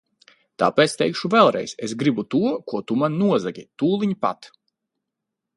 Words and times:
Tāpēc 0.61 0.95
teikšu 1.01 1.31
vēlreiz, 1.33 1.75
es 1.89 1.93
gribu 2.03 2.25
to, 2.37 2.41
ko 2.73 2.83
tu 2.93 2.97
man 3.05 3.21
nozagi, 3.27 3.69
tūliņ 3.83 4.21
pat! 4.27 4.53